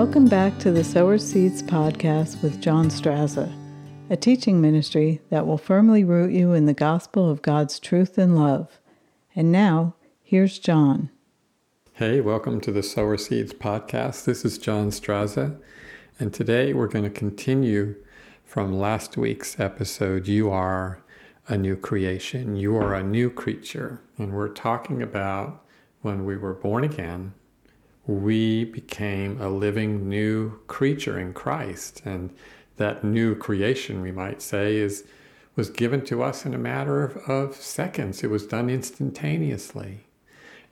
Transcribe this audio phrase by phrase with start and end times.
[0.00, 3.52] Welcome back to the Sower Seeds podcast with John Straza,
[4.08, 8.34] a teaching ministry that will firmly root you in the gospel of God's truth and
[8.34, 8.80] love.
[9.36, 11.10] And now, here's John.
[11.92, 14.24] Hey, welcome to the Sower Seeds podcast.
[14.24, 15.60] This is John Straza,
[16.18, 17.94] and today we're going to continue
[18.42, 21.02] from last week's episode You Are
[21.46, 24.00] a New Creation, You Are a New Creature.
[24.16, 25.62] And we're talking about
[26.00, 27.34] when we were born again
[28.10, 32.02] we became a living new creature in Christ.
[32.04, 32.30] And
[32.76, 35.04] that new creation, we might say, is
[35.56, 38.22] was given to us in a matter of, of seconds.
[38.22, 40.06] It was done instantaneously.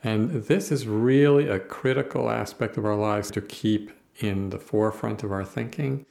[0.03, 5.23] And this is really a critical aspect of our lives to keep in the forefront
[5.25, 6.07] of our thinking.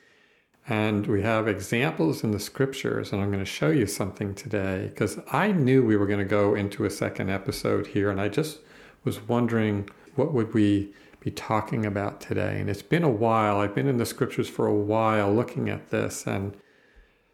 [0.67, 4.89] And we have examples in the scriptures, and I'm going to show you something today
[4.89, 8.28] because I knew we were going to go into a second episode here, and I
[8.28, 8.59] just
[9.05, 12.60] was wondering what would we be talking about today.
[12.60, 13.60] And it's been a while.
[13.60, 16.56] I've been in the scriptures for a while looking at this, and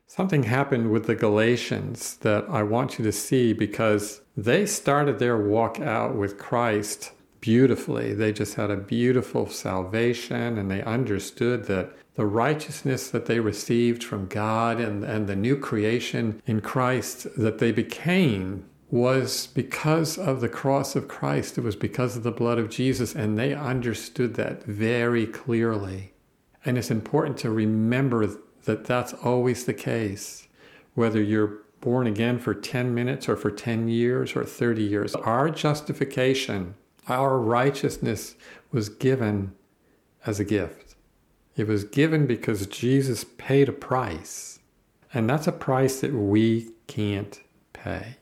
[0.07, 5.37] something happened with the Galatians that I want you to see because they started their
[5.37, 7.11] walk out with Christ
[7.41, 8.13] beautifully.
[8.13, 14.03] They just had a beautiful salvation, and they understood that the righteousness that they received
[14.03, 20.39] from God and, and the new creation in Christ that they became was because of
[20.39, 21.57] the cross of Christ.
[21.57, 26.13] It was because of the blood of Jesus, and they understood that very clearly.
[26.63, 28.27] And it's important to remember
[28.65, 30.47] that that's always the case,
[30.93, 35.15] whether you're born again for 10 minutes or for 10 years or 30 years.
[35.15, 36.75] Our justification,
[37.07, 38.35] our righteousness
[38.71, 39.55] was given
[40.23, 40.93] as a gift.
[41.55, 44.59] It was given because Jesus paid a price,
[45.11, 47.41] and that's a price that we can't
[47.73, 48.17] pay.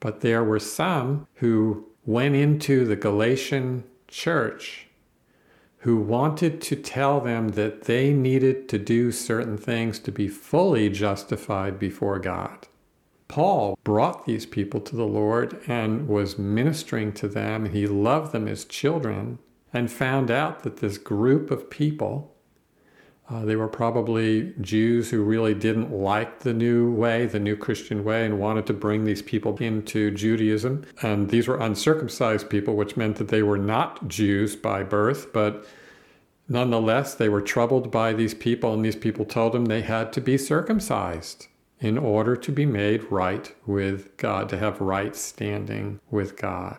[0.00, 4.86] But there were some who went into the Galatian church
[5.82, 10.88] who wanted to tell them that they needed to do certain things to be fully
[10.88, 12.66] justified before God.
[13.28, 17.66] Paul brought these people to the Lord and was ministering to them.
[17.66, 19.38] He loved them as children
[19.72, 22.34] and found out that this group of people
[23.30, 28.02] uh, they were probably Jews who really didn't like the new way, the new Christian
[28.02, 30.86] way, and wanted to bring these people into Judaism.
[31.02, 35.66] And these were uncircumcised people, which meant that they were not Jews by birth, but
[36.48, 40.22] nonetheless, they were troubled by these people, and these people told them they had to
[40.22, 41.48] be circumcised
[41.80, 46.78] in order to be made right with God, to have right standing with God.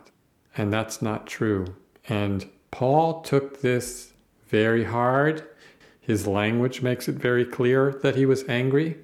[0.57, 1.75] And that's not true.
[2.09, 4.13] And Paul took this
[4.47, 5.47] very hard
[6.09, 8.97] his language makes it very clear that he was angry,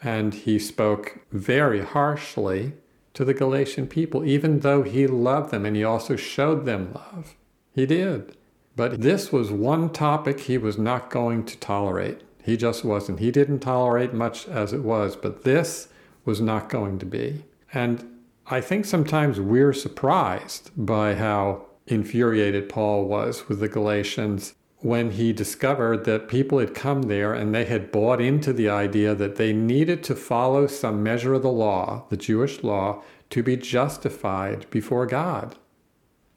[0.00, 2.74] and he spoke very harshly
[3.14, 7.34] to the Galatian people, even though he loved them and he also showed them love.
[7.74, 8.36] He did.
[8.76, 12.20] But this was one topic he was not going to tolerate.
[12.44, 13.18] He just wasn't.
[13.18, 15.88] He didn't tolerate much as it was, but this
[16.24, 17.44] was not going to be.
[17.74, 18.08] And
[18.46, 24.54] I think sometimes we're surprised by how infuriated Paul was with the Galatians
[24.86, 29.16] when he discovered that people had come there and they had bought into the idea
[29.16, 33.56] that they needed to follow some measure of the law, the Jewish law, to be
[33.56, 35.56] justified before God.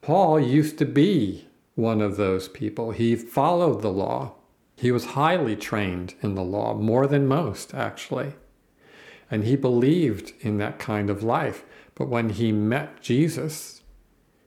[0.02, 2.90] Paul used to be one of those people.
[2.90, 4.34] He followed the law.
[4.76, 8.34] He was highly trained in the law, more than most, actually.
[9.30, 11.64] And he believed in that kind of life.
[11.94, 13.84] But when he met Jesus,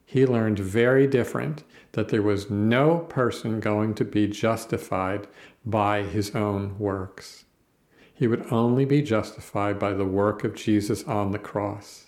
[0.04, 5.26] he learned very different that there was no person going to be justified
[5.64, 7.44] by his own works.
[8.14, 12.06] He would only be justified by the work of Jesus on the cross.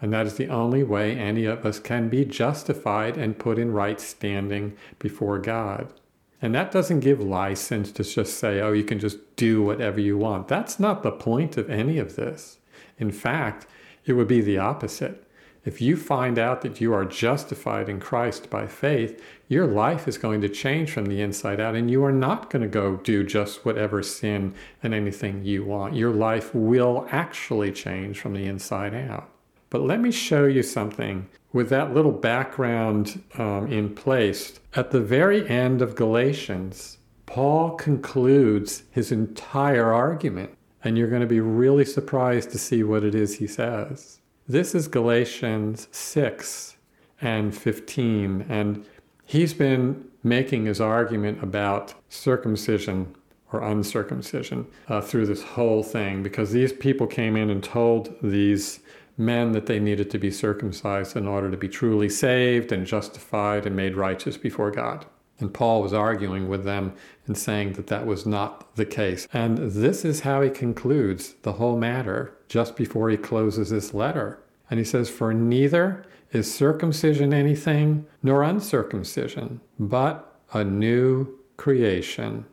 [0.00, 3.72] And that is the only way any of us can be justified and put in
[3.72, 5.92] right standing before God.
[6.40, 10.16] And that doesn't give license to just say, oh, you can just do whatever you
[10.16, 10.46] want.
[10.46, 12.58] That's not the point of any of this.
[12.98, 13.66] In fact,
[14.04, 15.27] it would be the opposite.
[15.68, 20.16] If you find out that you are justified in Christ by faith, your life is
[20.16, 23.22] going to change from the inside out, and you are not going to go do
[23.22, 25.94] just whatever sin and anything you want.
[25.94, 29.28] Your life will actually change from the inside out.
[29.68, 34.58] But let me show you something with that little background um, in place.
[34.74, 41.26] At the very end of Galatians, Paul concludes his entire argument, and you're going to
[41.26, 44.17] be really surprised to see what it is he says.
[44.50, 46.78] This is Galatians 6
[47.20, 48.86] and 15, and
[49.26, 53.14] he's been making his argument about circumcision
[53.52, 58.80] or uncircumcision uh, through this whole thing because these people came in and told these
[59.18, 63.66] men that they needed to be circumcised in order to be truly saved and justified
[63.66, 65.04] and made righteous before God.
[65.40, 66.94] And Paul was arguing with them
[67.26, 69.28] and saying that that was not the case.
[69.32, 74.42] And this is how he concludes the whole matter just before he closes this letter.
[74.70, 82.44] And he says, For neither is circumcision anything nor uncircumcision, but a new creation.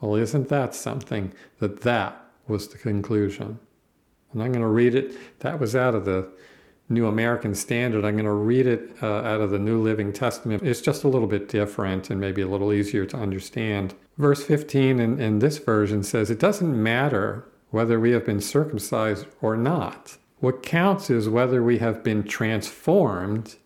[0.00, 3.58] Well, isn't that something that that was the conclusion?
[4.32, 5.40] And I'm going to read it.
[5.40, 6.30] That was out of the
[6.88, 8.04] New American Standard.
[8.04, 10.62] I'm going to read it uh, out of the New Living Testament.
[10.62, 13.94] It's just a little bit different and maybe a little easier to understand.
[14.16, 19.26] Verse 15 in, in this version says, It doesn't matter whether we have been circumcised
[19.42, 20.16] or not.
[20.38, 23.56] What counts is whether we have been transformed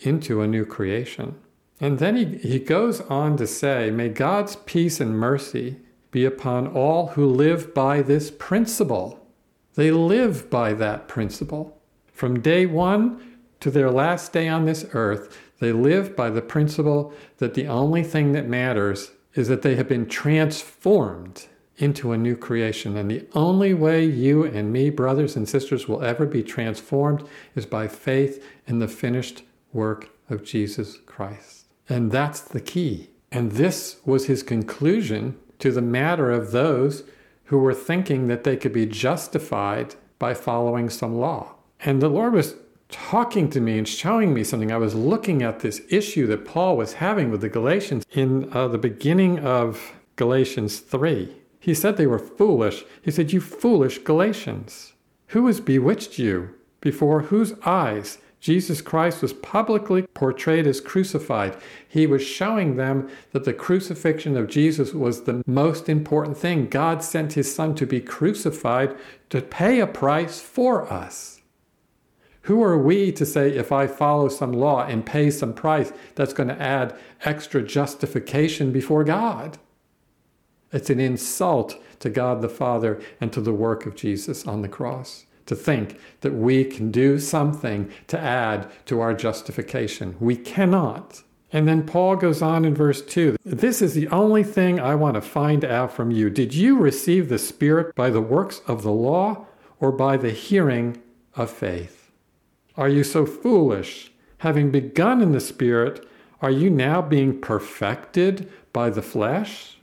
[0.00, 1.34] into a new creation.
[1.80, 5.76] And then he, he goes on to say, May God's peace and mercy
[6.10, 9.26] be upon all who live by this principle.
[9.74, 11.79] They live by that principle.
[12.20, 17.14] From day one to their last day on this earth, they live by the principle
[17.38, 21.46] that the only thing that matters is that they have been transformed
[21.78, 22.94] into a new creation.
[22.94, 27.64] And the only way you and me, brothers and sisters, will ever be transformed is
[27.64, 31.68] by faith in the finished work of Jesus Christ.
[31.88, 33.08] And that's the key.
[33.32, 37.02] And this was his conclusion to the matter of those
[37.44, 41.54] who were thinking that they could be justified by following some law.
[41.84, 42.54] And the Lord was
[42.88, 44.72] talking to me and showing me something.
[44.72, 48.68] I was looking at this issue that Paul was having with the Galatians in uh,
[48.68, 51.34] the beginning of Galatians 3.
[51.58, 52.84] He said they were foolish.
[53.02, 54.94] He said, You foolish Galatians,
[55.28, 56.54] who has bewitched you?
[56.80, 61.56] Before whose eyes Jesus Christ was publicly portrayed as crucified.
[61.86, 66.68] He was showing them that the crucifixion of Jesus was the most important thing.
[66.68, 68.96] God sent his son to be crucified
[69.28, 71.39] to pay a price for us.
[72.50, 76.32] Who are we to say, if I follow some law and pay some price, that's
[76.32, 79.58] going to add extra justification before God?
[80.72, 84.68] It's an insult to God the Father and to the work of Jesus on the
[84.68, 90.16] cross to think that we can do something to add to our justification.
[90.18, 91.22] We cannot.
[91.52, 95.14] And then Paul goes on in verse 2 This is the only thing I want
[95.14, 96.28] to find out from you.
[96.28, 99.46] Did you receive the Spirit by the works of the law
[99.78, 101.00] or by the hearing
[101.36, 101.99] of faith?
[102.80, 104.10] Are you so foolish?
[104.38, 106.08] Having begun in the Spirit,
[106.40, 109.76] are you now being perfected by the flesh?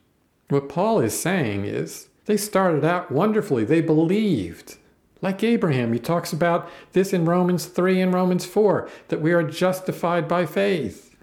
[0.49, 3.63] What Paul is saying is they started out wonderfully.
[3.65, 4.77] They believed.
[5.21, 9.43] Like Abraham, he talks about this in Romans 3 and Romans 4 that we are
[9.43, 11.15] justified by faith.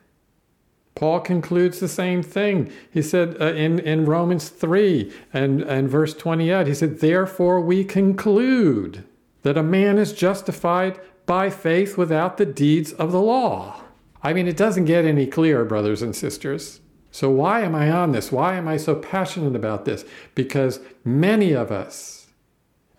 [0.94, 2.70] Paul concludes the same thing.
[2.88, 7.82] He said uh, in, in Romans 3 and, and verse 28, he said, Therefore we
[7.82, 9.02] conclude
[9.42, 13.82] that a man is justified by faith without the deeds of the law.
[14.22, 16.80] I mean, it doesn't get any clearer, brothers and sisters.
[17.10, 18.32] So, why am I on this?
[18.32, 20.04] Why am I so passionate about this?
[20.34, 22.28] Because many of us,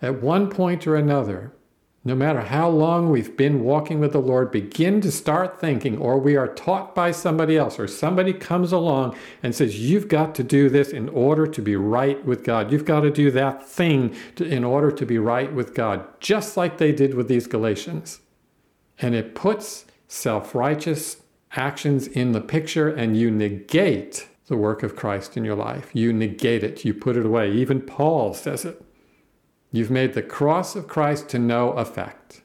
[0.00, 1.52] at one point or another,
[2.06, 6.20] no matter how long we've been walking with the Lord, begin to start thinking, or
[6.20, 10.44] we are taught by somebody else, or somebody comes along and says, You've got to
[10.44, 12.70] do this in order to be right with God.
[12.70, 16.56] You've got to do that thing to, in order to be right with God, just
[16.56, 18.20] like they did with these Galatians.
[19.00, 21.16] And it puts self righteous
[21.56, 25.90] actions in the picture, and you negate the work of Christ in your life.
[25.92, 27.50] You negate it, you put it away.
[27.50, 28.85] Even Paul says it.
[29.76, 32.40] You've made the cross of Christ to no effect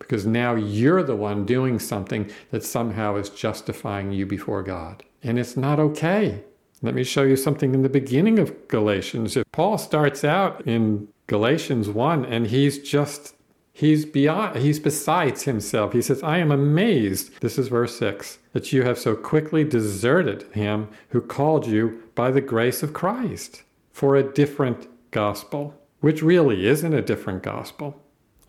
[0.00, 5.04] because now you're the one doing something that somehow is justifying you before God.
[5.22, 6.42] And it's not okay.
[6.82, 9.36] Let me show you something in the beginning of Galatians.
[9.36, 13.36] If Paul starts out in Galatians 1 and he's just
[13.74, 15.94] He's beyond he's besides himself.
[15.94, 18.38] He says, "I am amazed." This is verse 6.
[18.52, 23.62] That you have so quickly deserted him who called you by the grace of Christ
[23.90, 27.98] for a different gospel which really isn't a different gospel.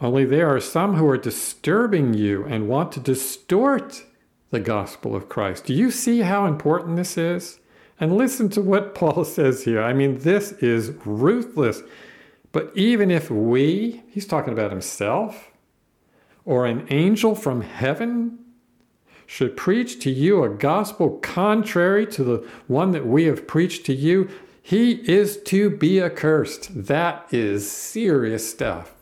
[0.01, 4.03] Only there are some who are disturbing you and want to distort
[4.49, 5.65] the gospel of Christ.
[5.65, 7.59] Do you see how important this is?
[7.99, 9.81] And listen to what Paul says here.
[9.81, 11.83] I mean, this is ruthless.
[12.51, 15.51] But even if we, he's talking about himself,
[16.45, 18.39] or an angel from heaven
[19.27, 23.93] should preach to you a gospel contrary to the one that we have preached to
[23.93, 24.27] you,
[24.65, 26.85] he is to be accursed.
[26.85, 28.93] That is serious stuff.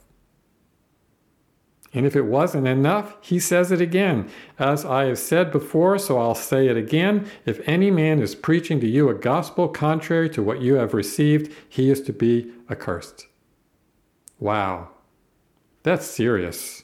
[1.93, 4.29] And if it wasn't enough, he says it again.
[4.57, 7.29] As I have said before, so I'll say it again.
[7.45, 11.53] If any man is preaching to you a gospel contrary to what you have received,
[11.69, 13.27] he is to be accursed.
[14.39, 14.89] Wow.
[15.83, 16.83] That's serious.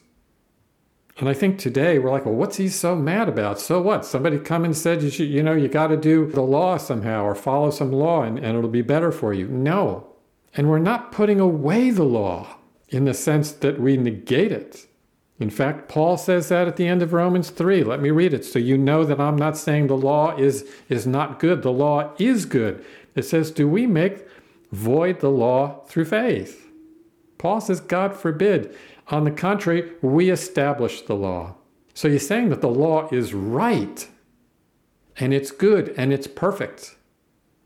[1.20, 3.60] And I think today we're like, well, what's he so mad about?
[3.60, 4.06] So what?
[4.06, 7.24] Somebody come and said you should, you know, you got to do the law somehow
[7.24, 9.48] or follow some law and, and it'll be better for you.
[9.48, 10.08] No.
[10.54, 12.58] And we're not putting away the law
[12.90, 14.86] in the sense that we negate it.
[15.40, 17.84] In fact, Paul says that at the end of Romans 3.
[17.84, 21.06] Let me read it so you know that I'm not saying the law is, is
[21.06, 21.62] not good.
[21.62, 22.84] The law is good.
[23.16, 24.26] It says, Do we make
[24.72, 26.70] void the law through faith?
[27.38, 28.76] Paul says, God forbid.
[29.10, 31.56] On the contrary, we establish the law.
[31.94, 34.08] So he's saying that the law is right
[35.18, 36.96] and it's good and it's perfect.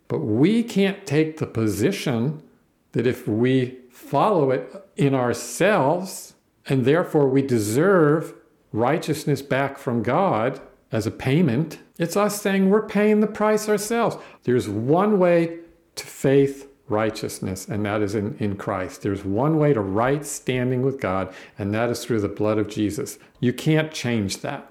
[0.08, 2.44] But we can't take the position
[2.92, 6.36] that if we follow it in ourselves
[6.68, 8.34] and therefore we deserve
[8.72, 14.18] righteousness back from God as a payment, it's us saying we're paying the price ourselves.
[14.44, 15.60] There's one way
[15.96, 19.02] to faith righteousness, and that is in, in Christ.
[19.02, 22.68] There's one way to right standing with God, and that is through the blood of
[22.68, 23.18] Jesus.
[23.40, 24.68] You can't change that.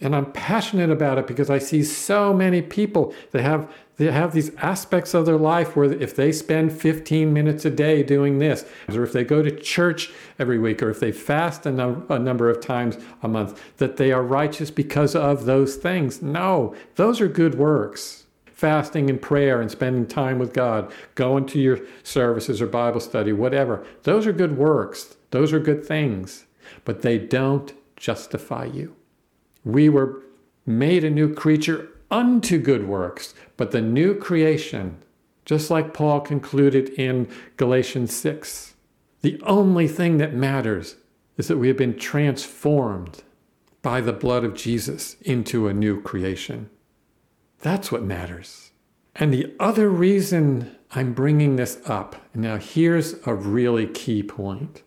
[0.00, 4.32] And I'm passionate about it because I see so many people that have they have
[4.32, 8.64] these aspects of their life where if they spend 15 minutes a day doing this,
[8.88, 12.16] or if they go to church every week, or if they fast a, num- a
[12.16, 16.22] number of times a month, that they are righteous because of those things.
[16.22, 18.27] No, those are good works
[18.58, 23.32] fasting and prayer and spending time with God, going to your services or Bible study,
[23.32, 23.86] whatever.
[24.02, 25.14] Those are good works.
[25.30, 26.44] Those are good things,
[26.84, 28.96] but they don't justify you.
[29.64, 30.24] We were
[30.66, 34.98] made a new creature unto good works, but the new creation,
[35.44, 38.74] just like Paul concluded in Galatians 6,
[39.20, 40.96] the only thing that matters
[41.36, 43.22] is that we have been transformed
[43.82, 46.70] by the blood of Jesus into a new creation.
[47.60, 48.70] That's what matters.
[49.16, 54.82] And the other reason I'm bringing this up, now here's a really key point.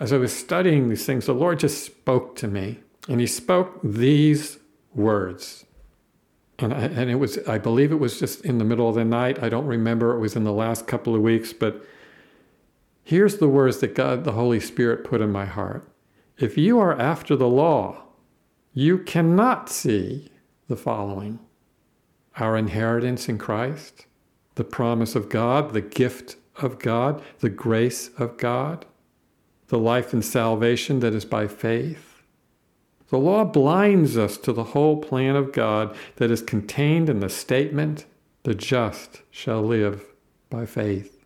[0.00, 3.80] As I was studying these things, the Lord just spoke to me, and He spoke
[3.82, 4.58] these
[4.94, 5.64] words.
[6.58, 9.04] And, I, and it was, I believe it was just in the middle of the
[9.04, 9.42] night.
[9.42, 10.14] I don't remember.
[10.14, 11.84] It was in the last couple of weeks, but
[13.04, 15.88] here's the words that God, the Holy Spirit, put in my heart.
[16.36, 18.02] If you are after the law,
[18.72, 20.30] you cannot see
[20.68, 21.38] the following
[22.38, 24.06] our inheritance in Christ,
[24.54, 28.86] the promise of God, the gift of God, the grace of God,
[29.68, 32.22] the life and salvation that is by faith.
[33.08, 37.28] The law blinds us to the whole plan of God that is contained in the
[37.28, 38.06] statement,
[38.42, 40.04] the just shall live
[40.50, 41.17] by faith.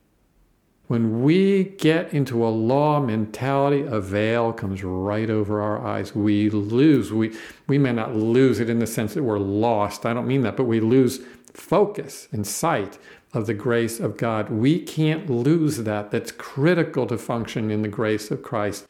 [0.92, 6.14] When we get into a law mentality, a veil comes right over our eyes.
[6.14, 7.10] We lose.
[7.10, 7.34] We,
[7.66, 10.04] we may not lose it in the sense that we're lost.
[10.04, 11.20] I don't mean that, but we lose
[11.54, 12.98] focus and sight
[13.32, 14.50] of the grace of God.
[14.50, 16.10] We can't lose that.
[16.10, 18.86] That's critical to function in the grace of Christ.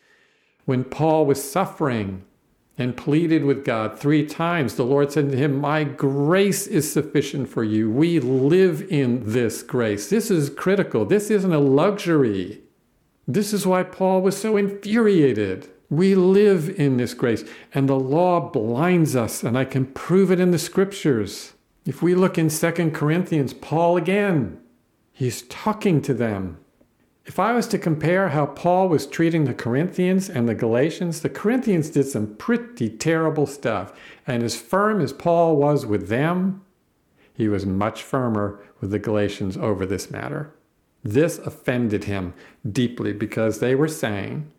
[0.65, 2.25] When Paul was suffering,
[2.79, 4.75] and pleaded with God three times.
[4.75, 7.91] The Lord said to him, My grace is sufficient for you.
[7.91, 10.09] We live in this grace.
[10.09, 11.05] This is critical.
[11.05, 12.63] This isn't a luxury.
[13.29, 15.69] This is why Paul was so infuriated.
[15.91, 20.41] We live in this grace, and the law blinds us, and I can prove it
[20.41, 21.53] in the scriptures.
[21.85, 24.59] If we look in Second Corinthians, Paul again,
[25.13, 26.59] he's talking to them
[27.25, 31.29] if I was to compare how Paul was treating the Corinthians and the Galatians, the
[31.29, 33.93] Corinthians did some pretty terrible stuff.
[34.27, 36.65] And as firm as Paul was with them,
[37.35, 40.53] he was much firmer with the Galatians over this matter.
[41.05, 42.35] This offended him
[42.71, 44.51] deeply because they were saying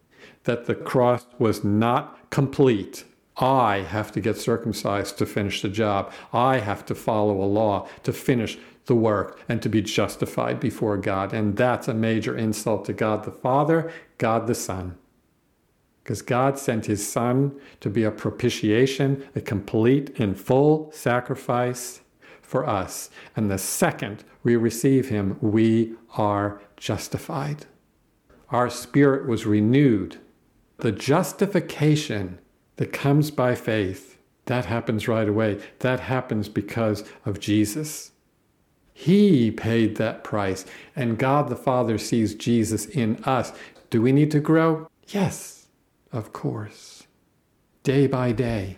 [0.45, 3.03] that the cross was not complete.
[3.37, 6.11] I have to get circumcised to finish the job.
[6.31, 10.97] I have to follow a law to finish the work and to be justified before
[10.97, 11.33] God.
[11.33, 14.97] And that's a major insult to God the Father, God the Son.
[16.03, 22.01] Because God sent his Son to be a propitiation, a complete and full sacrifice
[22.41, 23.09] for us.
[23.35, 27.65] And the second we receive him, we are justified.
[28.49, 30.17] Our spirit was renewed.
[30.77, 32.39] The justification
[32.75, 35.61] that comes by faith, that happens right away.
[35.79, 38.11] That happens because of Jesus.
[38.93, 43.51] He paid that price, and God the Father sees Jesus in us.
[43.89, 44.87] Do we need to grow?
[45.07, 45.67] Yes,
[46.11, 47.07] of course.
[47.81, 48.77] Day by day.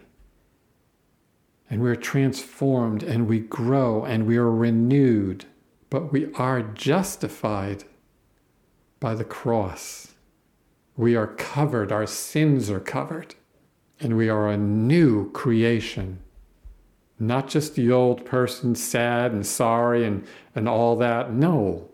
[1.70, 5.46] And we're transformed and we grow and we are renewed,
[5.90, 7.84] but we are justified
[9.00, 10.14] by the cross.
[10.96, 13.36] We are covered, our sins are covered,
[14.00, 16.20] and we are a new creation
[17.20, 21.32] not just the old person sad and sorry and, and all that.
[21.32, 21.90] No,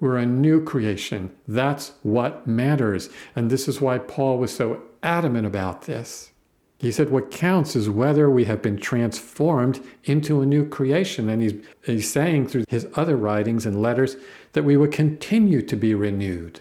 [0.00, 1.30] we're a new creation.
[1.46, 3.08] That's what matters.
[3.34, 6.32] And this is why Paul was so adamant about this.
[6.78, 11.28] He said, What counts is whether we have been transformed into a new creation.
[11.28, 14.16] And he's, he's saying through his other writings and letters
[14.52, 16.60] that we would continue to be renewed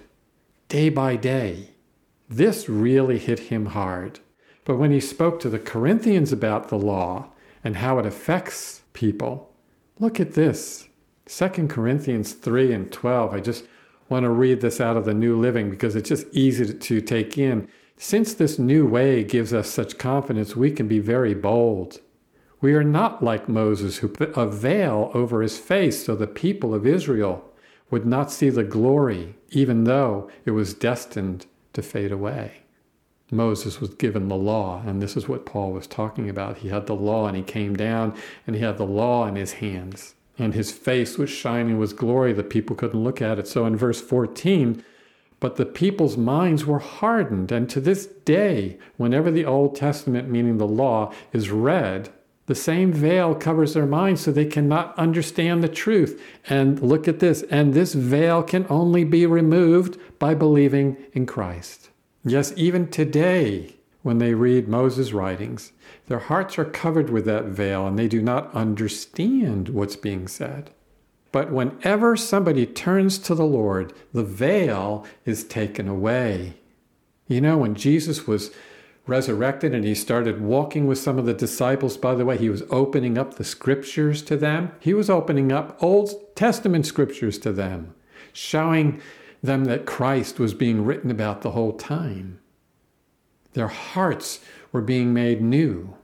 [0.69, 1.69] day by day.
[2.27, 4.19] This really hit him hard.
[4.65, 7.29] But when he spoke to the Corinthians about the law
[7.63, 9.53] and how it affects people,
[9.99, 10.87] look at this
[11.25, 13.33] 2 Corinthians 3 and 12.
[13.33, 13.65] I just
[14.09, 17.37] want to read this out of the New Living because it's just easy to take
[17.37, 17.67] in.
[17.97, 21.99] Since this new way gives us such confidence, we can be very bold.
[22.61, 26.73] We are not like Moses, who put a veil over his face so the people
[26.73, 27.43] of Israel
[27.89, 32.63] would not see the glory, even though it was destined to fade away.
[33.31, 36.59] Moses was given the law, and this is what Paul was talking about.
[36.59, 38.15] He had the law, and he came down,
[38.45, 42.31] and he had the law in his hands, and his face was shining with glory.
[42.33, 43.47] that people couldn't look at it.
[43.47, 44.83] So in verse 14,
[45.39, 50.57] but the people's minds were hardened, and to this day, whenever the Old Testament, meaning
[50.57, 52.09] the law, is read,
[52.47, 56.19] the same veil covers their minds so they cannot understand the truth.
[56.47, 61.89] And look at this, and this veil can only be removed by believing in Christ.
[62.29, 65.71] Yes, even today, when they read Moses' writings,
[66.07, 70.71] their hearts are covered with that veil and they do not understand what's being said.
[71.31, 76.55] But whenever somebody turns to the Lord, the veil is taken away.
[77.27, 78.51] You know, when Jesus was
[79.05, 82.63] resurrected and he started walking with some of the disciples, by the way, he was
[82.69, 84.71] opening up the scriptures to them.
[84.79, 87.93] He was opening up Old Testament scriptures to them,
[88.33, 89.01] showing
[89.41, 92.39] them that Christ was being written about the whole time.
[93.53, 94.39] Their hearts
[94.71, 95.95] were being made new.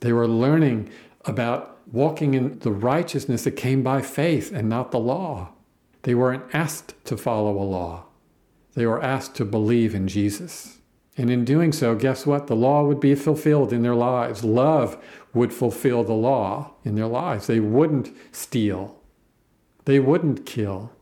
[0.00, 0.90] They were learning
[1.24, 5.50] about walking in the righteousness that came by faith and not the law.
[6.02, 8.04] They weren't asked to follow a law,
[8.74, 10.76] they were asked to believe in Jesus.
[11.16, 12.46] And in doing so, guess what?
[12.46, 14.44] The law would be fulfilled in their lives.
[14.44, 14.96] Love
[15.34, 17.48] would fulfill the law in their lives.
[17.48, 19.00] They wouldn't steal,
[19.84, 20.92] they wouldn't kill,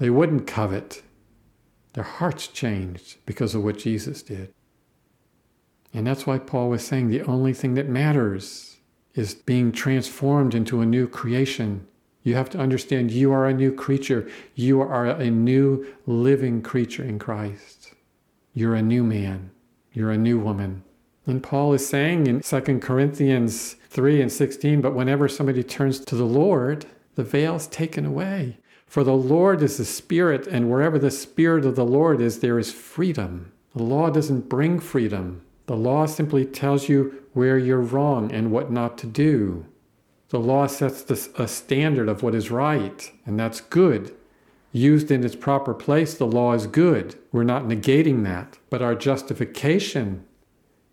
[0.00, 1.02] they wouldn't covet.
[1.92, 4.52] Their hearts changed because of what Jesus did.
[5.92, 8.78] And that's why Paul was saying the only thing that matters
[9.14, 11.86] is being transformed into a new creation.
[12.22, 14.26] You have to understand you are a new creature.
[14.54, 17.92] You are a new living creature in Christ.
[18.54, 19.50] You're a new man.
[19.92, 20.82] You're a new woman.
[21.26, 26.14] And Paul is saying in 2 Corinthians 3 and 16, but whenever somebody turns to
[26.14, 26.86] the Lord,
[27.16, 28.56] the veil's taken away.
[28.90, 32.58] For the Lord is the Spirit, and wherever the Spirit of the Lord is, there
[32.58, 33.52] is freedom.
[33.72, 38.72] The law doesn't bring freedom, the law simply tells you where you're wrong and what
[38.72, 39.64] not to do.
[40.30, 44.12] The law sets a standard of what is right, and that's good.
[44.72, 47.14] Used in its proper place, the law is good.
[47.30, 48.58] We're not negating that.
[48.70, 50.24] But our justification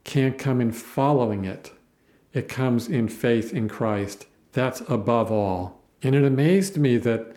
[0.04, 1.74] can't come in following it,
[2.32, 4.28] it comes in faith in Christ.
[4.52, 5.82] That's above all.
[6.04, 7.37] And it amazed me that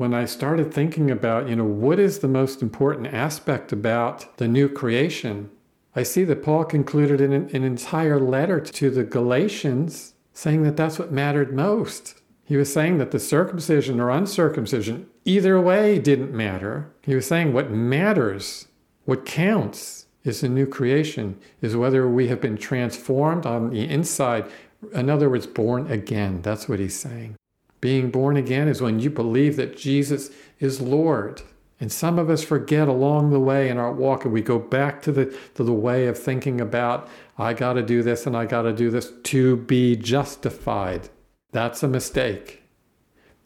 [0.00, 4.48] when I started thinking about, you know, what is the most important aspect about the
[4.48, 5.50] new creation,
[5.94, 10.98] I see that Paul concluded an, an entire letter to the Galatians saying that that's
[10.98, 12.14] what mattered most.
[12.44, 16.90] He was saying that the circumcision or uncircumcision, either way, didn't matter.
[17.02, 18.68] He was saying what matters,
[19.04, 24.50] what counts, is the new creation, is whether we have been transformed on the inside.
[24.94, 26.40] In other words, born again.
[26.40, 27.36] That's what he's saying.
[27.80, 31.42] Being born again is when you believe that Jesus is Lord.
[31.80, 35.00] And some of us forget along the way in our walk, and we go back
[35.02, 38.44] to the, to the way of thinking about, I got to do this and I
[38.44, 41.08] got to do this to be justified.
[41.52, 42.62] That's a mistake.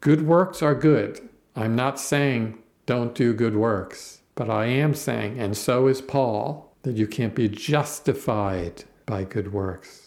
[0.00, 1.28] Good works are good.
[1.54, 6.76] I'm not saying don't do good works, but I am saying, and so is Paul,
[6.82, 10.03] that you can't be justified by good works.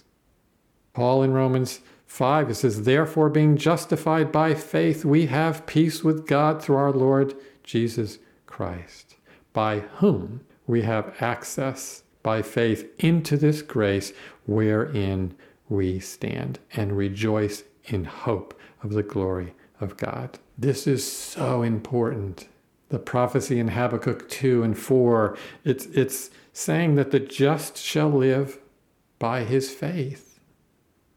[0.97, 6.25] Paul in Romans 5, it says, Therefore, being justified by faith, we have peace with
[6.25, 9.13] God through our Lord Jesus Christ,
[9.53, 14.11] by whom we have access by faith into this grace
[14.47, 15.35] wherein
[15.69, 20.39] we stand and rejoice in hope of the glory of God.
[20.57, 22.47] This is so important.
[22.89, 28.57] The prophecy in Habakkuk 2 and 4, it's, it's saying that the just shall live
[29.19, 30.26] by his faith.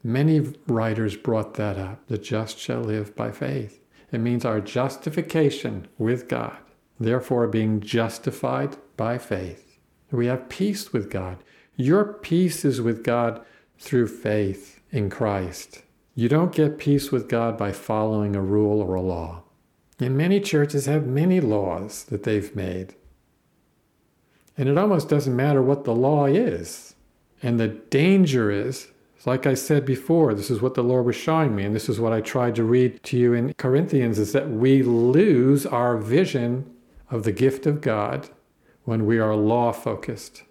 [0.02, 2.06] Many writers brought that up.
[2.06, 3.80] The just shall live by faith.
[4.12, 6.56] It means our justification with God,
[6.98, 9.78] therefore being justified by faith.
[10.10, 11.44] We have peace with God.
[11.76, 13.44] Your peace is with God
[13.78, 15.82] through faith in Christ.
[16.14, 19.44] You don't get peace with God by following a rule or a law.
[19.98, 22.94] And many churches have many laws that they've made.
[24.56, 26.94] And it almost doesn't matter what the law is.
[27.42, 28.88] And the danger is,
[29.26, 32.00] like I said before, this is what the Lord was showing me, and this is
[32.00, 36.74] what I tried to read to you in Corinthians is that we lose our vision
[37.10, 38.30] of the gift of God
[38.84, 40.44] when we are law focused.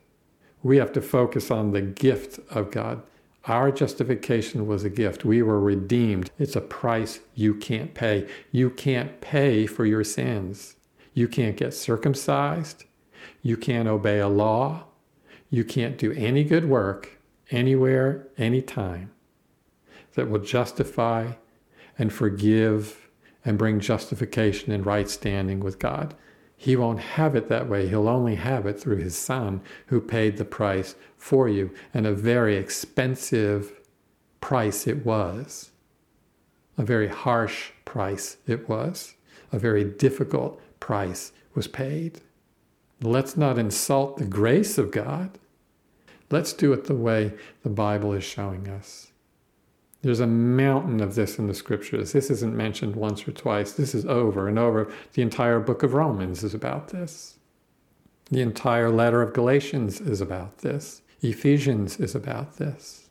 [0.62, 3.02] We have to focus on the gift of God.
[3.46, 5.26] Our justification was a gift.
[5.26, 6.30] We were redeemed.
[6.38, 8.28] It's a price you can't pay.
[8.52, 10.76] You can't pay for your sins.
[11.14, 12.84] You can't get circumcised.
[13.42, 14.84] You can't obey a law.
[15.50, 17.19] You can't do any good work
[17.52, 19.12] anywhere, anytime
[20.16, 21.34] that will justify
[21.98, 23.10] and forgive
[23.46, 26.16] and bring justification and right standing with God.
[26.56, 27.88] He won't have it that way.
[27.88, 32.14] He'll only have it through his son who paid the price for you, and a
[32.14, 33.80] very expensive
[34.42, 35.72] price it was.
[36.78, 39.16] A very harsh price it was.
[39.52, 42.22] A very difficult price was paid.
[43.02, 45.40] Let's not insult the grace of God.
[46.32, 49.12] Let's do it the way the Bible is showing us.
[50.02, 52.14] There's a mountain of this in the scriptures.
[52.14, 53.74] This isn't mentioned once or twice.
[53.74, 54.92] This is over and over.
[55.14, 57.38] The entire book of Romans is about this.
[58.32, 61.02] The entire letter of Galatians is about this.
[61.22, 63.10] Ephesians is about this,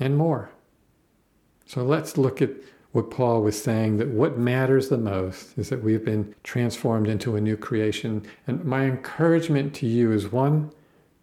[0.00, 0.50] and more.
[1.66, 2.50] So let's look at
[2.92, 7.36] what Paul was saying that what matters the most is that we've been transformed into
[7.36, 8.24] a new creation.
[8.46, 10.70] And my encouragement to you is one,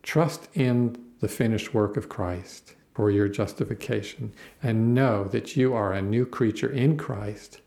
[0.03, 5.93] trust in the finished work of Christ for your justification and know that you are
[5.93, 7.61] a new creature in Christ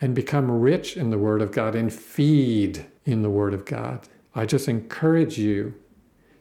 [0.00, 4.08] and become rich in the Word of God and feed in the Word of God.
[4.34, 5.74] I just encourage you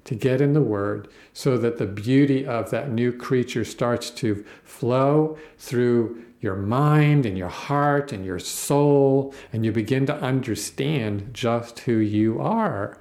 [0.03, 4.43] to get in the Word so that the beauty of that new creature starts to
[4.63, 11.33] flow through your mind and your heart and your soul, and you begin to understand
[11.33, 12.97] just who you are,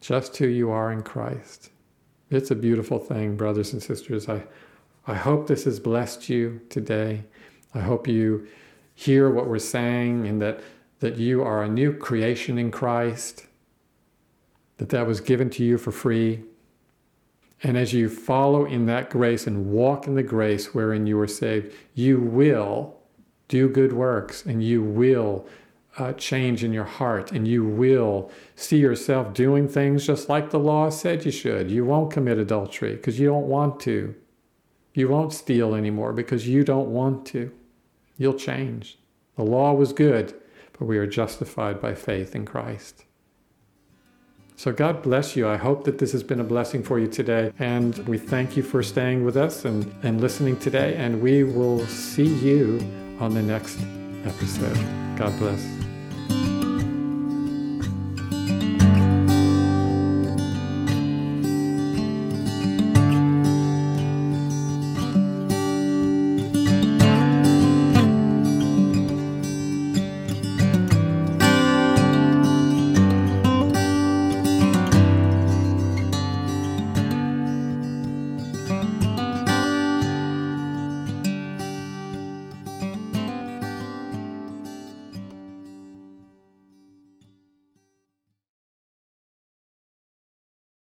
[0.00, 1.70] just who you are in Christ.
[2.30, 4.28] It's a beautiful thing, brothers and sisters.
[4.28, 4.42] I,
[5.06, 7.24] I hope this has blessed you today.
[7.72, 8.48] I hope you
[8.94, 10.60] hear what we're saying and that,
[11.00, 13.46] that you are a new creation in Christ,
[14.78, 16.42] that that was given to you for free.
[17.62, 21.28] And as you follow in that grace and walk in the grace wherein you were
[21.28, 22.96] saved, you will
[23.48, 25.46] do good works and you will
[25.98, 30.58] uh, change in your heart and you will see yourself doing things just like the
[30.58, 31.70] law said you should.
[31.70, 34.14] You won't commit adultery because you don't want to.
[34.94, 37.52] You won't steal anymore because you don't want to.
[38.16, 38.98] You'll change.
[39.36, 40.34] The law was good,
[40.72, 43.04] but we are justified by faith in Christ.
[44.56, 45.46] So God bless you.
[45.46, 47.52] I hope that this has been a blessing for you today.
[47.58, 50.96] And we thank you for staying with us and, and listening today.
[50.96, 52.80] And we will see you
[53.20, 53.78] on the next
[54.24, 54.76] episode.
[55.18, 55.85] God bless.